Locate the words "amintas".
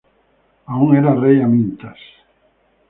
1.41-1.99